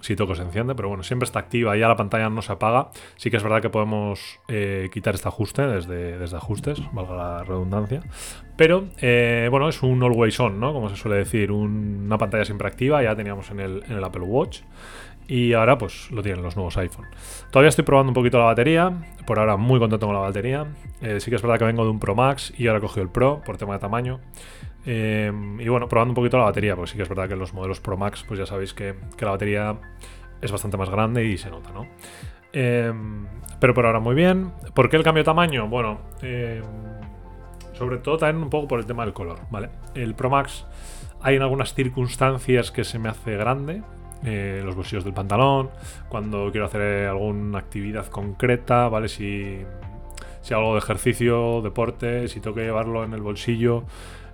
Si 0.00 0.16
toco 0.16 0.34
se 0.34 0.42
enciende, 0.42 0.74
pero 0.74 0.88
bueno, 0.88 1.02
siempre 1.02 1.24
está 1.24 1.38
activa, 1.38 1.76
ya 1.76 1.86
la 1.86 1.96
pantalla 1.96 2.28
no 2.28 2.42
se 2.42 2.52
apaga. 2.52 2.88
Sí 3.16 3.30
que 3.30 3.36
es 3.36 3.42
verdad 3.42 3.60
que 3.60 3.70
podemos 3.70 4.40
eh, 4.48 4.90
quitar 4.92 5.14
este 5.14 5.28
ajuste 5.28 5.62
desde, 5.62 6.18
desde 6.18 6.36
ajustes, 6.36 6.80
valga 6.92 7.14
la 7.14 7.44
redundancia. 7.44 8.02
Pero 8.56 8.86
eh, 9.00 9.48
bueno, 9.50 9.68
es 9.68 9.82
un 9.82 10.02
always 10.02 10.38
on, 10.40 10.58
¿no? 10.58 10.72
Como 10.72 10.88
se 10.88 10.96
suele 10.96 11.18
decir, 11.18 11.52
una 11.52 12.18
pantalla 12.18 12.44
siempre 12.44 12.68
activa, 12.68 13.02
ya 13.02 13.14
teníamos 13.14 13.50
en 13.50 13.60
el, 13.60 13.84
en 13.88 13.92
el 13.92 14.04
Apple 14.04 14.22
Watch. 14.22 14.62
Y 15.28 15.52
ahora 15.52 15.78
pues 15.78 16.10
lo 16.10 16.22
tienen 16.22 16.42
los 16.42 16.56
nuevos 16.56 16.76
iPhone. 16.76 17.06
Todavía 17.50 17.68
estoy 17.68 17.84
probando 17.84 18.10
un 18.10 18.14
poquito 18.14 18.38
la 18.38 18.44
batería. 18.44 18.92
Por 19.26 19.38
ahora 19.38 19.56
muy 19.56 19.78
contento 19.78 20.06
con 20.06 20.14
la 20.14 20.20
batería. 20.20 20.66
Eh, 21.00 21.20
sí 21.20 21.30
que 21.30 21.36
es 21.36 21.42
verdad 21.42 21.58
que 21.58 21.64
vengo 21.64 21.84
de 21.84 21.90
un 21.90 22.00
Pro 22.00 22.14
Max 22.14 22.52
y 22.58 22.66
ahora 22.66 22.78
he 22.78 22.82
cogido 22.82 23.02
el 23.02 23.08
Pro 23.08 23.40
por 23.44 23.56
tema 23.56 23.74
de 23.74 23.78
tamaño. 23.78 24.20
Eh, 24.84 25.32
y 25.58 25.68
bueno, 25.68 25.88
probando 25.88 26.10
un 26.12 26.14
poquito 26.16 26.38
la 26.38 26.44
batería, 26.44 26.74
porque 26.74 26.92
sí 26.92 26.96
que 26.96 27.02
es 27.02 27.08
verdad 27.08 27.28
que 27.28 27.34
en 27.34 27.40
los 27.40 27.54
modelos 27.54 27.80
Pro 27.80 27.96
Max, 27.96 28.24
pues 28.26 28.38
ya 28.38 28.46
sabéis 28.46 28.74
que, 28.74 28.94
la 29.20 29.30
batería 29.30 29.76
es 30.40 30.50
bastante 30.50 30.76
más 30.76 30.90
grande 30.90 31.24
y 31.24 31.38
se 31.38 31.50
nota, 31.50 31.70
¿no? 31.72 31.86
Eh, 32.52 32.92
pero 33.60 33.74
por 33.74 33.86
ahora 33.86 34.00
muy 34.00 34.14
bien. 34.14 34.52
¿Por 34.74 34.90
qué 34.90 34.96
el 34.96 35.02
cambio 35.02 35.22
de 35.22 35.26
tamaño? 35.26 35.68
Bueno, 35.68 36.00
sobre 37.72 37.98
todo 37.98 38.18
también 38.18 38.42
un 38.42 38.50
poco 38.50 38.68
por 38.68 38.80
el 38.80 38.86
tema 38.86 39.04
del 39.04 39.14
color, 39.14 39.40
¿vale? 39.50 39.70
El 39.94 40.14
Pro 40.14 40.30
Max 40.30 40.66
hay 41.22 41.36
en 41.36 41.42
algunas 41.42 41.74
circunstancias 41.74 42.70
que 42.70 42.84
se 42.84 42.98
me 42.98 43.08
hace 43.08 43.36
grande, 43.36 43.82
eh, 44.24 44.60
los 44.64 44.74
bolsillos 44.74 45.04
del 45.04 45.14
pantalón, 45.14 45.70
cuando 46.08 46.50
quiero 46.50 46.66
hacer 46.66 47.08
alguna 47.08 47.58
actividad 47.58 48.06
concreta, 48.06 48.88
¿vale? 48.88 49.08
Si, 49.08 49.58
si 50.42 50.54
hago 50.54 50.72
de 50.72 50.78
ejercicio, 50.78 51.62
deporte, 51.62 52.28
si 52.28 52.40
tengo 52.40 52.56
que 52.56 52.62
llevarlo 52.62 53.04
en 53.04 53.14
el 53.14 53.20
bolsillo, 53.20 53.84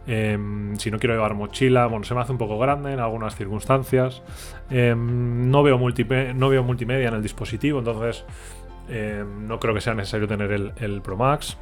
em, 0.08 0.76
si 0.76 0.90
no 0.90 0.98
quiero 0.98 1.14
llevar 1.14 1.34
mochila, 1.34 1.86
bueno, 1.86 2.04
se 2.04 2.14
me 2.14 2.20
hace 2.20 2.32
un 2.32 2.38
poco 2.38 2.58
grande 2.58 2.92
en 2.92 2.98
algunas 2.98 3.36
circunstancias. 3.36 4.22
Em, 4.70 5.50
no, 5.50 5.62
veo 5.62 5.78
no 5.78 6.48
veo 6.48 6.62
multimedia 6.64 7.08
en 7.08 7.14
el 7.14 7.22
dispositivo, 7.22 7.78
entonces 7.78 8.24
em, 8.88 9.46
no 9.46 9.60
creo 9.60 9.74
que 9.74 9.80
sea 9.80 9.94
necesario 9.94 10.26
tener 10.26 10.50
el, 10.50 10.72
el 10.78 11.00
Pro 11.02 11.16
Max. 11.16 11.56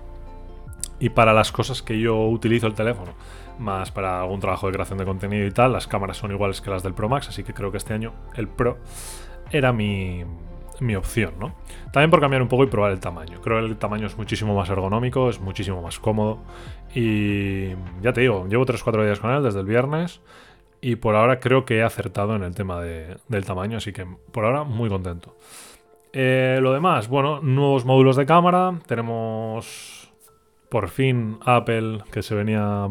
Y 0.99 1.11
para 1.11 1.35
las 1.35 1.53
cosas 1.53 1.83
que 1.83 2.01
yo 2.01 2.27
utilizo 2.29 2.67
el 2.67 2.75
teléfono, 2.75 3.13
más 3.59 3.91
para 3.91 4.21
algún 4.23 4.41
trabajo 4.41 4.67
de 4.67 4.73
creación 4.73 4.99
de 4.99 5.05
contenido 5.05 5.47
y 5.47 5.51
tal, 5.51 5.73
las 5.73 5.87
cámaras 5.87 6.17
son 6.17 6.33
iguales 6.33 6.61
que 6.61 6.71
las 6.71 6.83
del 6.83 6.95
Pro 6.95 7.09
Max, 7.09 7.29
así 7.29 7.43
que 7.43 7.53
creo 7.53 7.71
que 7.71 7.77
este 7.77 7.93
año 7.93 8.15
el 8.35 8.49
Pro 8.49 8.79
era 9.51 9.73
mi, 9.73 10.25
mi 10.81 10.97
opción, 10.97 11.35
¿no? 11.39 11.55
También 11.93 12.11
por 12.11 12.21
cambiar 12.21 12.43
un 12.43 12.49
poco 12.49 12.65
y 12.65 12.67
probar 12.67 12.93
el 12.93 13.01
tamaño. 13.01 13.41
Creo 13.41 13.61
que 13.61 13.67
el 13.67 13.77
tamaño 13.77 14.07
es 14.07 14.17
muchísimo 14.17 14.55
más 14.55 14.69
ergonómico, 14.69 15.29
es 15.31 15.41
muchísimo 15.41 15.83
más 15.83 15.99
cómodo. 15.99 16.39
Y 16.95 17.71
ya 18.03 18.13
te 18.13 18.23
digo, 18.23 18.47
llevo 18.49 18.65
3-4 18.65 19.05
días 19.05 19.21
con 19.21 19.31
él 19.31 19.43
desde 19.43 19.61
el 19.61 19.67
viernes. 19.67 20.21
Y 20.81 20.97
por 20.97 21.17
ahora 21.17 21.41
creo 21.41 21.65
que 21.65 21.79
he 21.79 21.83
acertado 21.83 22.37
en 22.37 22.43
el 22.43 22.55
tema 22.55 22.81
del 22.81 23.45
tamaño, 23.45 23.79
así 23.79 23.93
que 23.93 24.07
por 24.33 24.45
ahora 24.45 24.65
muy 24.65 24.89
contento. 24.89 25.37
Eh, 26.13 26.59
lo 26.63 26.73
demás, 26.73 27.09
bueno, 27.09 27.41
nuevos 27.41 27.85
módulos 27.85 28.17
de 28.17 28.27
cámara. 28.27 28.79
Tenemos 28.87 30.13
por 30.69 30.89
fin 30.89 31.39
Apple, 31.45 32.01
que 32.11 32.23
se 32.23 32.35
venía 32.35 32.89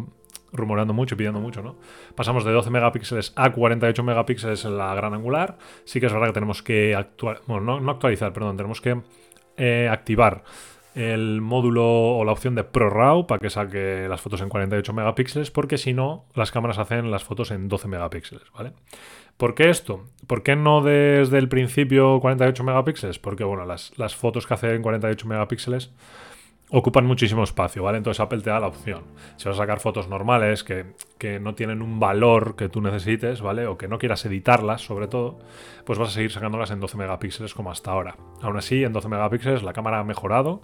rumorando 0.56 0.94
mucho 0.94 1.16
y 1.16 1.18
pidiendo 1.18 1.40
mucho, 1.40 1.62
¿no? 1.62 1.76
Pasamos 2.16 2.44
de 2.44 2.52
12 2.52 2.70
megapíxeles 2.70 3.34
a 3.36 3.52
48 3.52 4.04
megapíxeles 4.04 4.66
en 4.66 4.78
la 4.78 4.94
gran 4.96 5.14
angular. 5.14 5.58
Sí 5.84 6.00
que 6.00 6.08
es 6.08 6.14
verdad 6.14 6.28
que 6.28 6.34
tenemos 6.34 6.62
que 6.64 6.96
actuar, 6.96 7.42
bueno, 7.48 7.80
no, 7.80 7.92
actualizar, 7.92 8.34
perdón, 8.34 8.58
tenemos 8.58 8.82
que 8.82 9.02
eh, 9.58 9.88
activar 9.92 10.44
el 10.96 11.42
módulo 11.42 11.86
o 11.86 12.24
la 12.24 12.32
opción 12.32 12.56
de 12.56 12.64
ProRAW 12.64 13.28
para 13.28 13.40
que 13.40 13.50
saque 13.50 14.08
las 14.10 14.22
fotos 14.22 14.42
en 14.42 14.50
48 14.50 14.94
megapíxeles, 14.94 15.52
porque 15.52 15.78
si 15.78 15.94
no, 15.94 16.26
las 16.34 16.52
cámaras 16.52 16.78
hacen 16.78 17.12
las 17.12 17.24
fotos 17.24 17.52
en 17.52 17.68
12 17.68 17.88
megapíxeles, 17.90 18.44
¿vale? 18.54 18.72
¿Por 19.38 19.54
qué 19.54 19.70
esto? 19.70 20.06
¿Por 20.28 20.44
qué 20.44 20.56
no 20.56 20.82
desde 20.82 21.38
el 21.38 21.50
principio 21.50 22.20
48 22.22 22.64
megapíxeles? 22.64 23.20
Porque, 23.20 23.44
bueno, 23.44 23.66
las, 23.66 23.92
las 23.98 24.16
fotos 24.16 24.48
que 24.48 24.54
hacen 24.54 24.72
en 24.72 24.82
48 24.82 25.28
megapíxeles 25.28 25.92
ocupan 26.78 27.06
muchísimo 27.06 27.42
espacio, 27.44 27.84
¿vale? 27.84 27.98
Entonces 27.98 28.20
Apple 28.20 28.42
te 28.42 28.50
da 28.50 28.60
la 28.60 28.68
opción. 28.68 29.04
Si 29.38 29.48
vas 29.48 29.58
a 29.58 29.62
sacar 29.62 29.80
fotos 29.80 30.10
normales 30.10 30.64
que, 30.64 30.86
no 31.40 31.56
tienen 31.56 31.82
un 31.82 32.00
valor 32.00 32.56
que 32.56 32.70
tú 32.70 32.82
necesites, 32.82 33.42
¿vale? 33.42 33.66
O 33.66 33.78
que 33.78 33.88
no 33.88 33.98
quieras 33.98 34.24
editarlas, 34.26 34.82
sobre 34.82 35.08
todo, 35.08 35.40
pues 35.86 35.98
vas 35.98 36.10
a 36.10 36.12
seguir 36.12 36.32
sacándolas 36.32 36.70
en 36.72 36.80
12 36.80 36.98
megapíxeles 36.98 37.54
como 37.54 37.72
hasta 37.72 37.92
ahora. 37.92 38.18
Aún 38.42 38.58
así, 38.58 38.84
en 38.84 38.94
12 38.94 39.08
megapíxeles 39.08 39.64
la 39.64 39.74
cámara 39.74 40.00
ha 40.00 40.04
mejorado, 40.04 40.62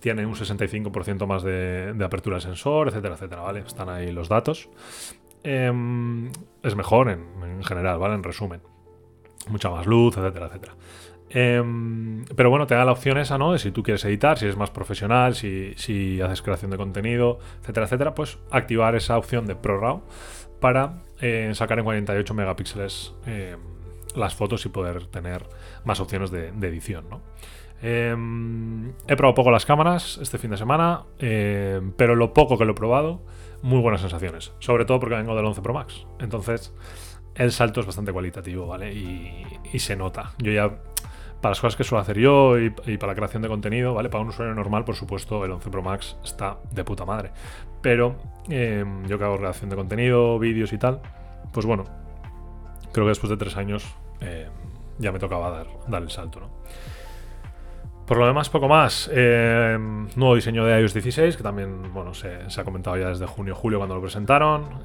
tiene 0.00 0.26
un 0.26 0.34
65% 0.34 1.26
más 1.26 1.44
de, 1.44 1.94
apertura 2.04 2.36
del 2.36 2.42
sensor, 2.42 2.88
etcétera, 2.88 3.14
etcétera, 3.14 3.42
¿vale? 3.42 3.60
Están 3.60 3.88
ahí 3.88 4.12
los 4.12 4.28
datos. 4.28 4.68
Em, 5.44 6.30
es 6.62 6.74
mejor 6.74 7.08
en 7.08 7.62
general, 7.64 7.98
¿vale? 7.98 8.16
En 8.16 8.22
resumen. 8.22 8.60
Mucha 9.48 9.70
más 9.70 9.86
luz, 9.86 10.16
etcétera, 10.16 10.46
etcétera. 10.46 10.74
Em, 11.34 12.24
pero 12.36 12.50
bueno, 12.50 12.66
te 12.66 12.74
da 12.74 12.84
la 12.84 12.92
opción 12.92 13.16
esa, 13.16 13.38
¿no? 13.38 13.52
De 13.52 13.58
si 13.58 13.70
tú 13.70 13.82
quieres 13.82 14.04
editar, 14.04 14.38
si 14.38 14.44
eres 14.44 14.56
más 14.56 14.70
profesional, 14.70 15.34
si, 15.34 16.20
haces 16.20 16.42
creación 16.42 16.70
de 16.70 16.76
contenido, 16.76 17.38
etcétera, 17.62 17.86
etcétera, 17.86 18.14
pues 18.14 18.38
activar 18.50 18.94
esa 18.96 19.16
opción 19.16 19.46
de 19.46 19.56
ProRAW 19.56 20.02
para 20.60 21.02
eh, 21.20 21.50
sacar 21.54 21.78
en 21.78 21.84
48 21.84 22.34
megapíxeles 22.34 23.14
em, 23.26 23.58
las 24.14 24.34
fotos 24.34 24.66
y 24.66 24.68
poder 24.68 25.06
tener 25.06 25.46
más 25.84 26.00
opciones 26.00 26.30
de, 26.30 26.48
edición, 26.48 27.06
¿no? 27.08 27.22
Em, 27.80 28.92
he 29.08 29.16
probado 29.16 29.34
poco 29.34 29.50
las 29.50 29.64
cámaras 29.64 30.18
este 30.20 30.36
fin 30.36 30.50
de 30.50 30.58
semana, 30.58 31.04
pero 31.18 32.14
lo 32.14 32.34
poco 32.34 32.58
que 32.58 32.66
lo 32.66 32.72
he 32.72 32.76
probado, 32.76 33.22
muy 33.62 33.80
buenas 33.80 34.02
sensaciones. 34.02 34.52
Sobre 34.58 34.84
todo 34.84 35.00
porque 35.00 35.16
vengo 35.16 35.34
del 35.34 35.46
11 35.46 35.62
Pro 35.62 35.72
Max. 35.72 36.06
Entonces, 36.20 36.74
el 37.34 37.50
salto 37.52 37.80
es 37.80 37.86
bastante 37.86 38.12
cualitativo, 38.12 38.66
¿vale? 38.66 38.92
Y 38.92 39.78
se 39.78 39.96
nota. 39.96 40.34
Yo 40.38 40.52
ya 40.52 40.78
para 41.42 41.50
las 41.50 41.60
cosas 41.60 41.76
que 41.76 41.82
suelo 41.82 42.00
hacer 42.00 42.18
yo 42.18 42.56
y, 42.56 42.70
para 42.70 43.08
la 43.08 43.14
creación 43.16 43.42
de 43.42 43.48
contenido, 43.48 43.94
¿vale? 43.94 44.08
Para 44.08 44.22
un 44.22 44.28
usuario 44.28 44.54
normal, 44.54 44.84
por 44.84 44.94
supuesto, 44.94 45.44
el 45.44 45.50
11 45.50 45.70
Pro 45.70 45.82
Max 45.82 46.16
está 46.24 46.58
de 46.70 46.84
puta 46.84 47.04
madre. 47.04 47.32
Pero 47.82 48.14
em, 48.48 49.04
yo 49.06 49.18
que 49.18 49.24
hago 49.24 49.36
creación 49.38 49.68
de 49.68 49.74
contenido, 49.74 50.38
vídeos 50.38 50.72
y 50.72 50.78
tal, 50.78 51.00
pues 51.52 51.66
bueno, 51.66 51.84
creo 52.92 53.06
que 53.06 53.10
después 53.10 53.28
de 53.28 53.36
tres 53.36 53.56
años 53.56 53.84
em, 54.20 54.48
ya 54.98 55.10
me 55.10 55.18
tocaba 55.18 55.50
dar, 55.50 55.66
dar 55.88 56.02
el 56.02 56.10
salto, 56.10 56.38
¿no? 56.38 56.50
Por 58.06 58.18
lo 58.18 58.26
demás, 58.26 58.48
poco 58.48 58.68
más. 58.68 59.10
Em, 59.12 60.08
nuevo 60.14 60.36
diseño 60.36 60.64
de 60.64 60.80
iOS 60.80 60.94
16, 60.94 61.36
que 61.36 61.42
también, 61.42 61.92
bueno, 61.92 62.14
se, 62.14 62.48
se 62.50 62.60
ha 62.60 62.64
comentado 62.64 62.96
ya 62.96 63.08
desde 63.08 63.26
junio 63.26 63.56
julio 63.56 63.78
cuando 63.78 63.96
lo 63.96 64.00
presentaron 64.00 64.82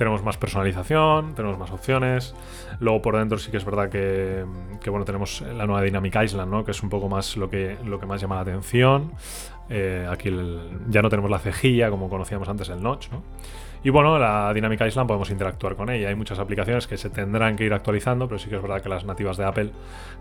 tenemos 0.00 0.22
más 0.22 0.38
personalización, 0.38 1.34
tenemos 1.34 1.58
más 1.58 1.70
opciones. 1.72 2.34
Luego 2.78 3.02
por 3.02 3.18
dentro 3.18 3.36
sí 3.36 3.50
que 3.50 3.58
es 3.58 3.66
verdad 3.66 3.90
que, 3.90 4.46
bueno, 4.88 5.04
tenemos 5.04 5.42
la 5.42 5.66
nueva 5.66 5.82
Dynamic 5.82 6.16
Island, 6.22 6.50
¿no? 6.50 6.64
que 6.64 6.70
es 6.70 6.82
un 6.82 6.88
poco 6.88 7.10
más 7.10 7.36
lo 7.36 7.50
que, 7.50 7.76
lo 7.84 8.00
que 8.00 8.06
más 8.06 8.18
llama 8.18 8.36
la 8.36 8.40
atención. 8.40 9.12
Eh, 9.68 10.08
aquí 10.10 10.30
ya 10.88 11.02
no 11.02 11.10
tenemos 11.10 11.30
la 11.30 11.38
cejilla 11.38 11.90
como 11.90 12.08
conocíamos 12.08 12.48
antes 12.48 12.70
el 12.70 12.82
notch. 12.82 13.10
¿no? 13.10 13.22
Y 13.82 13.88
bueno, 13.88 14.18
la 14.18 14.52
Dynamic 14.52 14.82
Island 14.82 15.08
podemos 15.08 15.30
interactuar 15.30 15.74
con 15.74 15.88
ella. 15.88 16.08
Hay 16.08 16.14
muchas 16.14 16.38
aplicaciones 16.38 16.86
que 16.86 16.98
se 16.98 17.08
tendrán 17.08 17.56
que 17.56 17.64
ir 17.64 17.72
actualizando, 17.72 18.28
pero 18.28 18.38
sí 18.38 18.50
que 18.50 18.56
es 18.56 18.62
verdad 18.62 18.82
que 18.82 18.90
las 18.90 19.06
nativas 19.06 19.38
de 19.38 19.44
Apple 19.44 19.70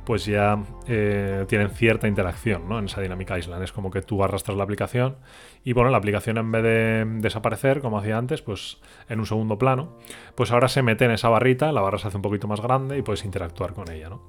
pues 0.05 0.25
ya 0.25 0.63
eh, 0.87 1.45
tienen 1.49 1.69
cierta 1.71 2.07
interacción 2.07 2.69
¿no? 2.69 2.79
en 2.79 2.85
esa 2.85 3.01
Dynamic 3.01 3.31
Island. 3.37 3.61
Es 3.63 3.73
como 3.73 3.91
que 3.91 4.01
tú 4.01 4.23
arrastras 4.23 4.55
la 4.55 4.63
aplicación 4.63 5.17
y 5.65 5.73
bueno, 5.73 5.89
la 5.89 5.97
aplicación 5.97 6.37
en 6.37 6.51
vez 6.51 6.63
de 6.63 7.05
desaparecer, 7.19 7.81
como 7.81 7.99
hacía 7.99 8.17
antes, 8.17 8.41
pues 8.41 8.77
en 9.09 9.19
un 9.19 9.25
segundo 9.25 9.57
plano, 9.57 9.97
pues 10.35 10.51
ahora 10.51 10.69
se 10.69 10.81
mete 10.81 11.03
en 11.03 11.11
esa 11.11 11.27
barrita, 11.27 11.73
la 11.73 11.81
barra 11.81 11.97
se 11.97 12.07
hace 12.07 12.15
un 12.15 12.23
poquito 12.23 12.47
más 12.47 12.61
grande 12.61 12.97
y 12.97 13.01
puedes 13.01 13.25
interactuar 13.25 13.73
con 13.73 13.91
ella. 13.91 14.09
¿no? 14.09 14.21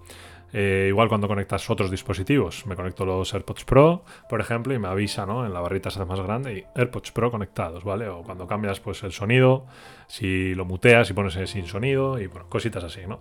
Eh, 0.52 0.86
igual 0.88 1.08
cuando 1.08 1.28
conectas 1.28 1.70
otros 1.70 1.90
dispositivos, 1.90 2.66
me 2.66 2.74
conecto 2.74 3.04
los 3.04 3.32
AirPods 3.32 3.64
Pro, 3.64 4.04
por 4.28 4.40
ejemplo, 4.40 4.74
y 4.74 4.78
me 4.78 4.88
avisa, 4.88 5.26
¿no? 5.26 5.46
En 5.46 5.52
la 5.52 5.60
barrita 5.60 5.90
se 5.90 6.00
hace 6.00 6.08
más 6.08 6.20
grande 6.20 6.58
y 6.58 6.64
AirPods 6.78 7.12
Pro 7.12 7.30
conectados, 7.30 7.84
¿vale? 7.84 8.08
O 8.08 8.22
cuando 8.22 8.46
cambias 8.46 8.80
pues 8.80 9.02
el 9.04 9.12
sonido, 9.12 9.66
si 10.08 10.54
lo 10.54 10.64
muteas 10.64 11.08
y 11.10 11.12
pones 11.12 11.38
sin 11.48 11.66
sonido 11.66 12.18
y 12.18 12.26
bueno, 12.26 12.48
cositas 12.48 12.82
así, 12.82 13.02
¿no? 13.06 13.20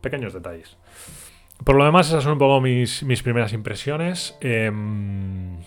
Pequeños 0.00 0.32
detalles. 0.32 0.76
Por 1.62 1.76
lo 1.76 1.84
demás, 1.84 2.08
esas 2.08 2.24
son 2.24 2.32
un 2.32 2.38
poco 2.38 2.60
mis, 2.60 3.04
primeras 3.22 3.52
impresiones. 3.52 4.36
Em, 4.40 5.58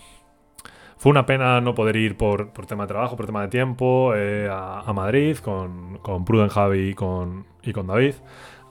fue 0.98 1.10
una 1.10 1.24
pena 1.24 1.60
no 1.62 1.74
poder 1.74 1.96
ir 1.96 2.16
por, 2.16 2.52
tema 2.66 2.84
de 2.84 2.88
trabajo, 2.88 3.16
por 3.16 3.24
tema 3.24 3.42
de 3.42 3.48
tiempo, 3.48 4.12
eh, 4.14 4.48
a, 4.50 4.92
Madrid 4.92 5.38
con, 5.38 5.98
con 5.98 6.24
Pruden 6.24 6.48
Javi 6.48 6.90
y 6.90 6.94
con, 6.94 7.46
y 7.62 7.72
con 7.72 7.86
David 7.86 8.14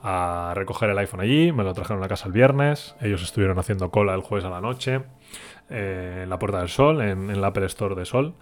a 0.04 0.54
recoger 0.56 0.90
el 0.90 0.98
iPhone 0.98 1.22
allí, 1.22 1.52
me 1.52 1.64
lo 1.64 1.74
trajeron 1.74 2.04
a 2.04 2.08
casa 2.08 2.28
el 2.28 2.34
viernes, 2.34 2.96
ellos 3.02 3.24
estuvieron 3.24 3.58
haciendo 3.60 3.92
cola 3.92 4.14
el 4.14 4.22
jueves 4.22 4.46
a 4.46 4.50
la 4.50 4.62
noche. 4.62 5.02
Eh, 5.70 6.22
en 6.24 6.30
la 6.30 6.40
Puerta 6.40 6.60
del 6.60 6.70
Sol, 6.70 7.02
en, 7.02 7.30
en, 7.30 7.42
la 7.42 7.48
Apple 7.48 7.66
Store 7.66 7.94
de 7.94 8.06
Sol. 8.06 8.36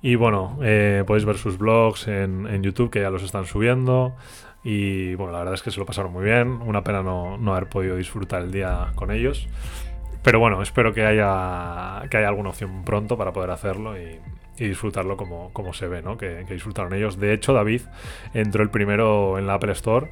Y 0.00 0.16
bueno, 0.16 0.58
eh, 0.62 1.04
podéis 1.06 1.24
ver 1.24 1.38
sus 1.38 1.56
blogs 1.56 2.08
en, 2.08 2.60
YouTube 2.60 2.90
que 2.90 3.00
ya 3.00 3.10
los 3.10 3.22
están 3.22 3.46
subiendo. 3.46 4.16
Y 4.64 5.14
bueno, 5.14 5.32
la 5.32 5.38
verdad 5.38 5.54
es 5.54 5.62
que 5.62 5.70
se 5.70 5.78
lo 5.78 5.86
pasaron 5.86 6.12
muy 6.12 6.24
bien. 6.24 6.48
Una 6.48 6.82
pena 6.82 7.02
no, 7.02 7.38
haber 7.52 7.68
podido 7.68 7.96
disfrutar 7.96 8.42
el 8.42 8.50
día 8.50 8.90
con 8.96 9.12
ellos. 9.12 9.48
Pero 10.24 10.40
bueno, 10.40 10.60
espero 10.60 10.92
que 10.92 11.04
haya, 11.04 12.02
que 12.10 12.16
haya 12.16 12.28
alguna 12.28 12.50
opción 12.50 12.84
pronto 12.84 13.16
para 13.16 13.32
poder 13.32 13.50
hacerlo 13.50 13.96
y, 13.96 14.18
disfrutarlo 14.56 15.16
como, 15.16 15.52
como 15.52 15.72
se 15.72 15.88
ve, 15.88 16.02
¿no? 16.02 16.16
Que, 16.16 16.44
disfrutaron 16.44 16.94
ellos. 16.94 17.18
De 17.18 17.32
hecho, 17.32 17.52
David 17.52 17.82
entró 18.34 18.62
el 18.62 18.70
primero 18.70 19.38
en 19.38 19.46
la 19.46 19.54
Apple 19.54 19.72
Store 19.72 20.10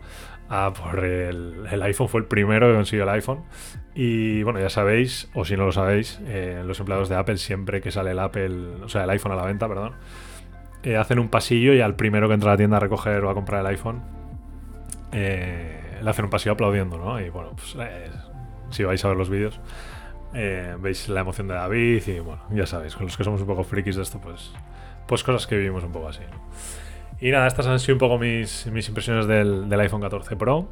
Ah, 0.53 0.73
por 0.77 1.05
el, 1.05 1.81
iPhone 1.81 2.09
fue 2.09 2.21
el 2.23 2.27
primero 2.27 2.67
que 2.67 2.75
consiguió 2.75 3.05
el 3.05 3.11
iPhone. 3.11 3.45
Y 3.95 4.43
bueno, 4.43 4.59
ya 4.59 4.69
sabéis, 4.69 5.31
o 5.33 5.45
si 5.45 5.57
no 5.57 5.67
lo 5.67 5.73
sabéis, 5.73 6.21
eh, 6.27 6.63
los 6.67 6.81
empleados 6.81 7.09
de 7.09 7.15
Apple, 7.15 7.37
siempre 7.37 7.81
que 7.81 7.93
sale 7.93 8.11
el 8.11 8.19
Apple, 8.19 8.83
o 8.83 8.89
sea, 8.89 9.05
el 9.05 9.11
iPhone 9.11 9.31
a 9.31 9.37
la 9.37 9.45
venta, 9.45 9.69
perdón, 9.69 9.95
eh, 10.83 10.97
hacen 10.97 11.21
un 11.21 11.29
pasillo 11.29 11.73
y 11.73 11.81
al 11.81 11.95
primero 11.95 12.27
que 12.27 12.35
entra 12.35 12.51
a 12.51 12.55
la 12.55 12.57
tienda 12.57 12.79
a 12.79 12.81
recoger 12.81 13.25
o 13.25 13.31
a 13.31 13.35
comprar 13.35 13.61
el 13.61 13.67
iPhone, 13.69 14.03
eh, 15.13 16.01
le 16.03 16.11
hacen 16.11 16.25
un 16.25 16.31
pasillo 16.33 16.53
aplaudiendo, 16.53 16.99
¿no? 16.99 17.21
Y 17.21 17.31
bueno, 17.31 17.53
pues 17.55 17.77
si 18.71 18.83
vais 18.83 19.05
a 19.05 19.09
ver 19.09 19.17
los 19.17 19.31
vídeos, 19.31 19.61
veis 20.33 21.09
la 21.09 21.21
emoción 21.21 21.49
de 21.49 21.55
David 21.55 22.07
y 22.07 22.21
bueno, 22.21 22.43
ya 22.51 22.67
sabéis, 22.67 22.95
con 22.95 23.07
los 23.07 23.17
que 23.17 23.25
somos 23.25 23.41
un 23.41 23.47
poco 23.47 23.65
frikis 23.65 23.97
de 23.97 24.03
esto, 24.03 24.21
pues, 24.21 24.53
pues 25.07 25.25
cosas 25.25 25.47
que 25.47 25.57
vivimos 25.57 25.85
un 25.85 25.93
poco 25.93 26.09
así, 26.09 26.23
¿no? 26.31 26.41
Y 27.21 27.31
nada, 27.31 27.47
estas 27.47 27.67
han 27.67 27.79
sido 27.79 27.97
un 27.97 27.99
poco 27.99 28.19
mis, 28.19 28.67
impresiones 28.67 29.27
del, 29.27 29.81
iPhone 29.81 30.01
14 30.01 30.37
Pro. 30.37 30.69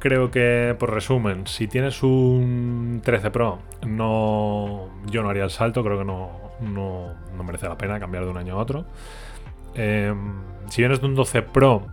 Creo 0.00 0.30
que, 0.30 0.74
por 0.78 0.92
resumen, 0.92 1.46
si 1.46 1.68
tienes 1.68 2.02
un 2.02 3.00
13 3.04 3.30
Pro, 3.30 3.60
no, 3.86 4.90
yo 5.06 5.22
no 5.22 5.30
haría 5.30 5.44
el 5.44 5.50
salto, 5.50 5.84
creo 5.84 5.98
que 5.98 6.04
no, 6.04 6.30
no, 6.60 7.14
merece 7.44 7.68
la 7.68 7.78
pena 7.78 8.00
cambiar 8.00 8.24
de 8.24 8.30
un 8.30 8.36
año 8.36 8.54
a 8.54 8.56
otro. 8.58 8.86
Em, 9.74 10.42
si 10.68 10.82
vienes 10.82 11.00
de 11.00 11.06
un 11.06 11.14
12 11.14 11.42
Pro, 11.42 11.86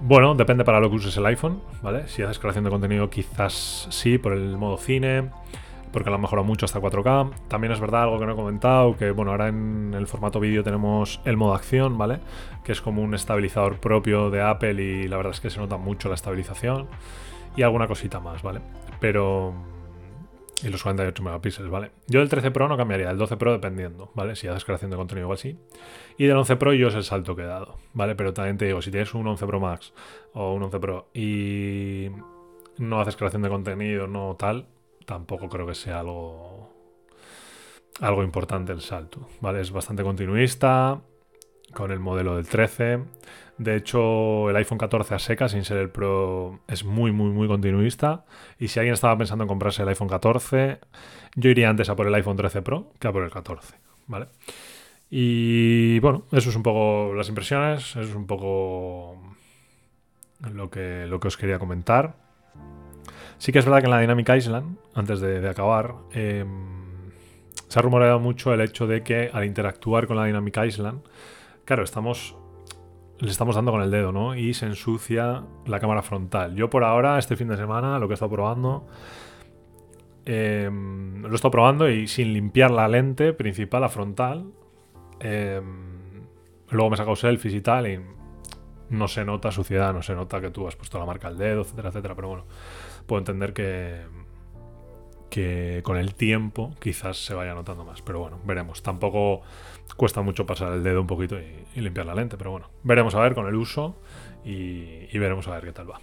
bueno, 0.00 0.34
depende 0.34 0.64
para 0.64 0.80
lo 0.80 0.90
que 0.90 0.96
uses 0.96 1.16
el 1.16 1.26
iPhone, 1.26 1.60
¿vale? 1.82 2.08
Si 2.08 2.22
haces 2.22 2.38
creación 2.38 2.64
de 2.64 2.70
contenido, 2.70 3.10
quizás 3.10 3.86
sí, 3.90 4.18
por 4.18 4.32
el 4.32 4.56
modo 4.56 4.76
cine 4.76 5.30
porque 5.92 6.08
lo 6.08 6.16
han 6.16 6.22
mejorado 6.22 6.46
mucho 6.46 6.66
hasta 6.66 6.80
4K. 6.80 7.32
También 7.48 7.72
es 7.72 7.80
verdad 7.80 8.04
algo 8.04 8.18
que 8.18 8.26
no 8.26 8.32
he 8.32 8.36
comentado, 8.36 8.96
que 8.96 9.10
bueno, 9.10 9.32
ahora 9.32 9.48
en 9.48 9.92
el 9.96 10.06
formato 10.06 10.40
vídeo 10.40 10.62
tenemos 10.62 11.20
el 11.24 11.36
modo 11.36 11.54
acción, 11.54 11.98
¿vale? 11.98 12.20
Que 12.64 12.72
es 12.72 12.80
como 12.80 13.02
un 13.02 13.14
estabilizador 13.14 13.78
propio 13.78 14.30
de 14.30 14.42
Apple 14.42 14.82
y 14.82 15.08
la 15.08 15.16
verdad 15.16 15.32
es 15.32 15.40
que 15.40 15.50
se 15.50 15.58
nota 15.58 15.76
mucho 15.76 16.08
la 16.08 16.14
estabilización 16.14 16.86
y 17.56 17.62
alguna 17.62 17.88
cosita 17.88 18.20
más, 18.20 18.42
¿vale? 18.42 18.60
Pero 19.00 19.52
y 20.62 20.68
los 20.68 20.82
48 20.82 21.22
megapíxeles, 21.22 21.70
¿vale? 21.70 21.90
Yo 22.06 22.20
del 22.20 22.28
13 22.28 22.50
Pro 22.50 22.68
no 22.68 22.76
cambiaría, 22.76 23.08
del 23.08 23.18
12 23.18 23.36
Pro 23.36 23.52
dependiendo, 23.52 24.10
¿vale? 24.14 24.36
Si 24.36 24.46
haces 24.48 24.64
creación 24.64 24.90
de 24.90 24.96
contenido 24.96 25.26
igual 25.26 25.38
sí. 25.38 25.58
Y 26.18 26.26
del 26.26 26.36
11 26.36 26.56
Pro 26.56 26.72
yo 26.72 26.88
es 26.88 26.94
el 26.94 27.04
salto 27.04 27.34
que 27.34 27.42
he 27.42 27.46
dado, 27.46 27.76
¿vale? 27.94 28.14
Pero 28.14 28.32
también 28.32 28.58
te 28.58 28.66
digo, 28.66 28.82
si 28.82 28.90
tienes 28.90 29.14
un 29.14 29.26
11 29.26 29.46
Pro 29.46 29.60
Max 29.60 29.92
o 30.34 30.52
un 30.52 30.62
11 30.62 30.80
Pro 30.80 31.08
y 31.14 32.08
no 32.78 33.00
haces 33.00 33.16
creación 33.16 33.42
de 33.42 33.48
contenido, 33.48 34.06
no 34.06 34.36
tal, 34.38 34.66
tampoco 35.06 35.48
creo 35.48 35.66
que 35.66 35.74
sea 35.74 36.00
algo 36.00 36.70
algo 38.00 38.22
importante 38.22 38.72
el 38.72 38.80
salto, 38.80 39.28
¿vale? 39.40 39.60
Es 39.60 39.70
bastante 39.72 40.02
continuista 40.02 41.00
con 41.74 41.90
el 41.90 42.00
modelo 42.00 42.36
del 42.36 42.48
13. 42.48 43.00
De 43.60 43.76
hecho, 43.76 44.48
el 44.48 44.56
iPhone 44.56 44.78
14 44.78 45.14
a 45.14 45.18
seca, 45.18 45.46
sin 45.46 45.66
ser 45.66 45.76
el 45.76 45.90
Pro, 45.90 46.60
es 46.66 46.82
muy, 46.82 47.12
muy, 47.12 47.28
muy 47.28 47.46
continuista. 47.46 48.24
Y 48.58 48.68
si 48.68 48.78
alguien 48.78 48.94
estaba 48.94 49.18
pensando 49.18 49.44
en 49.44 49.48
comprarse 49.48 49.82
el 49.82 49.88
iPhone 49.90 50.08
14, 50.08 50.80
yo 51.34 51.50
iría 51.50 51.68
antes 51.68 51.90
a 51.90 51.94
por 51.94 52.06
el 52.06 52.14
iPhone 52.14 52.38
13 52.38 52.62
Pro 52.62 52.90
que 52.98 53.06
a 53.06 53.12
por 53.12 53.22
el 53.22 53.30
14, 53.30 53.74
¿vale? 54.06 54.28
Y 55.10 55.98
bueno, 55.98 56.24
eso 56.32 56.48
es 56.48 56.56
un 56.56 56.62
poco 56.62 57.12
las 57.14 57.28
impresiones, 57.28 57.80
eso 57.90 58.00
es 58.00 58.14
un 58.14 58.26
poco 58.26 59.20
lo 60.54 60.70
que, 60.70 61.04
lo 61.06 61.20
que 61.20 61.28
os 61.28 61.36
quería 61.36 61.58
comentar. 61.58 62.14
Sí 63.36 63.52
que 63.52 63.58
es 63.58 63.66
verdad 63.66 63.80
que 63.80 63.88
en 63.88 63.90
la 63.90 64.00
Dynamic 64.00 64.36
Island, 64.36 64.78
antes 64.94 65.20
de, 65.20 65.46
acabar, 65.46 65.96
em, 66.14 67.10
se 67.68 67.78
ha 67.78 67.82
rumoreado 67.82 68.20
mucho 68.20 68.54
el 68.54 68.62
hecho 68.62 68.86
de 68.86 69.02
que 69.02 69.28
al 69.30 69.44
interactuar 69.44 70.06
con 70.06 70.16
la 70.16 70.24
Dynamic 70.24 70.56
Island, 70.64 71.02
claro, 71.66 71.84
estamos 71.84 72.39
le 73.20 73.30
estamos 73.30 73.54
dando 73.54 73.70
con 73.70 73.82
el 73.82 73.90
dedo, 73.90 74.12
¿no? 74.12 74.34
Y 74.34 74.54
se 74.54 74.66
ensucia 74.66 75.44
la 75.66 75.78
cámara 75.78 76.02
frontal. 76.02 76.54
Yo 76.54 76.70
por 76.70 76.84
ahora, 76.84 77.18
este 77.18 77.36
fin 77.36 77.48
de 77.48 77.56
semana, 77.56 77.98
lo 77.98 78.08
que 78.08 78.12
he 78.12 78.14
estado 78.14 78.30
probando, 78.30 78.86
em, 80.24 81.22
lo 81.22 81.30
he 81.30 81.34
estado 81.34 81.50
probando 81.50 81.88
y 81.90 82.08
sin 82.08 82.32
limpiar 82.32 82.70
la 82.70 82.88
lente 82.88 83.32
principal, 83.32 83.82
la 83.82 83.88
frontal. 83.88 84.46
Em, 85.20 86.24
luego 86.70 86.90
me 86.90 86.94
he 86.94 86.96
sacado 86.96 87.16
selfies 87.16 87.54
y 87.54 87.60
tal 87.60 87.86
y 87.86 88.00
no 88.88 89.06
se 89.06 89.24
nota 89.24 89.52
suciedad, 89.52 89.92
no 89.92 90.02
se 90.02 90.14
nota 90.14 90.40
que 90.40 90.50
tú 90.50 90.66
has 90.66 90.76
puesto 90.76 90.98
la 90.98 91.04
marca 91.04 91.28
al 91.28 91.36
dedo, 91.36 91.62
etcétera, 91.62 91.90
etcétera. 91.90 92.14
Pero 92.14 92.28
bueno, 92.28 92.44
puedo 93.06 93.18
entender 93.18 93.52
que, 93.52 94.02
que 95.30 95.80
con 95.84 95.96
el 95.96 96.14
tiempo 96.14 96.74
quizás 96.80 97.24
se 97.24 97.32
vaya 97.32 97.54
notando 97.54 97.84
más. 97.84 98.02
Pero 98.02 98.20
bueno, 98.20 98.38
veremos. 98.44 98.82
Tampoco 98.82 99.42
cuesta 99.96 100.22
mucho 100.22 100.46
pasar 100.46 100.72
el 100.72 100.82
dedo 100.82 101.00
un 101.00 101.06
poquito 101.06 101.36
y, 101.38 101.80
limpiar 101.80 102.06
la 102.06 102.14
lente, 102.14 102.36
pero 102.36 102.50
bueno, 102.50 102.68
veremos 102.82 103.14
a 103.14 103.20
ver 103.20 103.34
con 103.34 103.46
el 103.46 103.54
uso 103.54 103.96
y, 104.44 105.16
veremos 105.18 105.46
a 105.48 105.52
ver 105.52 105.64
qué 105.64 105.72
tal 105.72 105.90
va. 105.90 106.00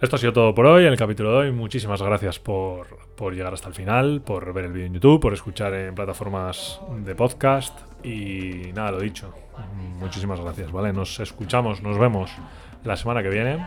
Esto 0.00 0.16
ha 0.16 0.18
sido 0.18 0.32
todo 0.32 0.54
por 0.54 0.66
hoy, 0.66 0.84
en 0.84 0.92
el 0.92 0.98
capítulo 0.98 1.30
de 1.32 1.36
hoy. 1.36 1.52
Muchísimas 1.52 2.02
gracias 2.02 2.38
por, 2.38 2.86
llegar 3.32 3.54
hasta 3.54 3.68
el 3.68 3.74
final, 3.74 4.22
por 4.22 4.52
ver 4.52 4.66
el 4.66 4.72
vídeo 4.72 4.86
en 4.86 4.94
YouTube, 4.94 5.20
por 5.20 5.32
escuchar 5.32 5.72
en 5.74 5.94
plataformas 5.94 6.80
de 7.04 7.14
podcast 7.14 7.78
y 8.04 8.72
nada, 8.74 8.92
lo 8.92 9.00
dicho. 9.00 9.32
Muchísimas 9.98 10.40
gracias, 10.40 10.72
¿vale? 10.72 10.92
Nos 10.92 11.20
escuchamos, 11.20 11.82
nos 11.82 11.98
vemos 11.98 12.30
la 12.82 12.96
semana 12.96 13.22
que 13.22 13.30
viene 13.30 13.64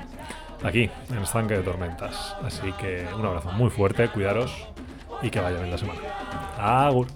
aquí, 0.63 0.89
en 1.09 1.17
Estanque 1.19 1.55
de 1.55 1.63
Tormentas. 1.63 2.35
Así 2.43 2.71
que 2.73 3.07
un 3.17 3.25
abrazo 3.25 3.51
muy 3.51 3.69
fuerte, 3.69 4.09
cuidaros 4.09 4.51
y 5.21 5.29
que 5.29 5.39
vaya 5.39 5.57
bien 5.57 5.71
la 5.71 5.77
semana. 5.77 5.99
Agur. 6.57 7.07